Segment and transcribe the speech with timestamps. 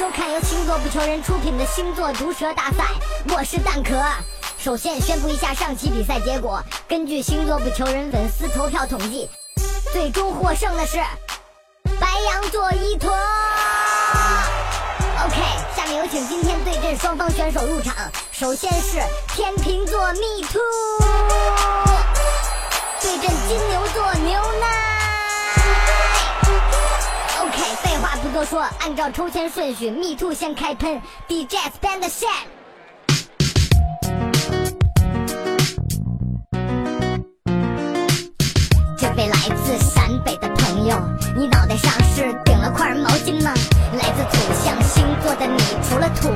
[0.00, 2.84] 收看由星座不求人出品的星座毒舌大赛，
[3.36, 4.02] 我是蛋壳。
[4.58, 9.28] 首先宣布一下上期比赛结果，根据星座不求人粉丝投票统计，
[9.92, 10.96] 最终获胜的是
[12.00, 13.10] 白羊座一坨。
[15.26, 15.36] OK，
[15.76, 17.94] 下面有请今天对阵双方选手入场。
[18.32, 19.02] 首先是
[19.34, 20.62] 天秤座 Me Too
[23.02, 24.40] 对阵金牛座牛
[28.40, 32.26] 废话不多说，按照抽签顺序，Me Too 先开喷，DJ Band Set。
[38.96, 40.96] 这位来自陕北的朋友，
[41.36, 43.52] 你脑袋上是顶了块毛巾吗？
[43.92, 46.28] 来自土象星座的你，除了土，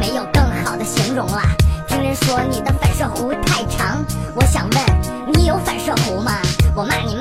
[0.00, 1.42] 没有更好的形容了。
[1.88, 4.02] 听人说你的反射弧太长，
[4.34, 6.40] 我想问，你有反射弧吗？
[6.74, 7.16] 我骂你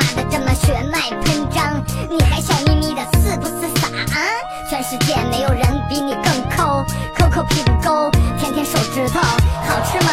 [4.90, 6.82] 世界没有人比你更抠，
[7.14, 10.12] 抠抠屁股沟，舔舔手指头，好吃吗？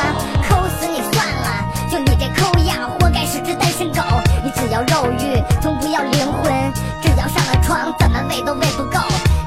[0.48, 4.02] 抠死你算了，就你这抠样，活该是只单身狗。
[4.42, 6.52] 你只要肉欲，从不要灵魂，
[7.00, 8.98] 只要上了床，怎么喂都喂不够。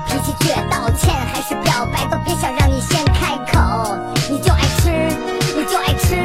[0.07, 3.97] 脾气倔，道歉还是表白，都别想让你先开口。
[4.29, 4.89] 你就爱吃，
[5.57, 6.15] 你就爱吃，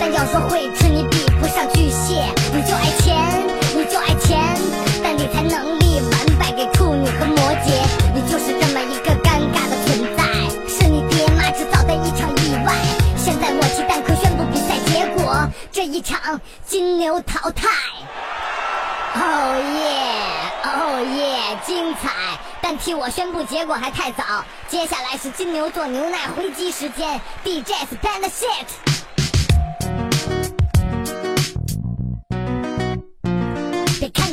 [0.00, 2.24] 但要说会吃，你比不上巨蟹。
[2.54, 3.14] 你就爱钱，
[3.76, 4.40] 你就爱钱，
[5.02, 5.77] 但你才能
[15.92, 17.68] 一场金牛淘汰。
[19.14, 19.20] 哦
[19.74, 19.88] 耶，
[20.64, 22.10] 哦耶，精彩！
[22.60, 28.66] 但替我宣布结果还太早，接下来是金牛座牛奶回击时间，DJ's band Shit。
[33.98, 34.30] 别看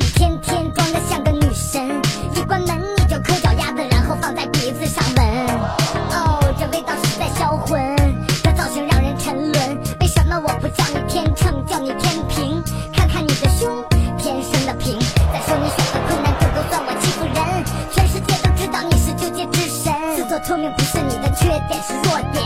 [20.35, 20.39] 我。
[20.43, 22.43] 聪明不是你的缺点，是弱点；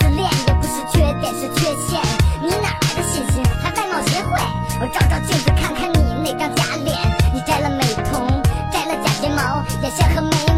[0.00, 2.02] 自恋也不是缺点，是缺陷。
[2.42, 3.42] 你哪来的信心？
[3.62, 4.40] 还外貌协会？
[4.80, 6.98] 我照照镜子看看你那张假脸，
[7.32, 8.26] 你摘了美瞳，
[8.72, 10.36] 摘了假睫毛，眼线和眉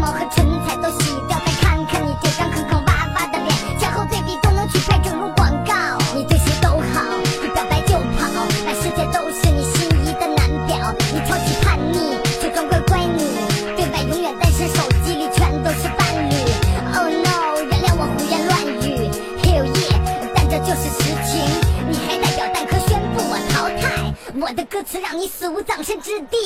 [20.71, 21.43] 就是实情。
[21.89, 26.37] 你还代表蛋壳宣布我淘汰，我的歌词让你死无葬身之地。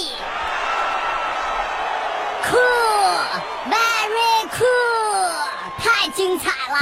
[2.49, 3.77] Cool，very
[4.57, 5.29] cool，
[5.77, 6.79] 太精彩啦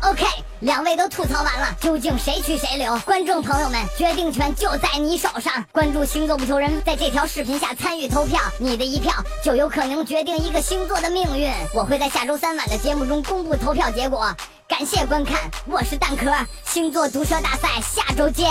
[0.00, 0.24] ！OK，
[0.60, 2.98] 两位都吐槽完了，究竟谁去谁留？
[3.00, 5.62] 观众朋友们，决定权就在你手上。
[5.72, 9.12] 关注星座不求人，在这条视频下参与投票，你的一票
[9.44, 11.52] 就有可能决定一个星座的命运。
[11.74, 14.34] 我会在下周三晚的节目中公布投票结果。
[14.80, 16.32] 感谢观看，我是蛋壳，
[16.64, 18.50] 星座毒舌大赛下周见。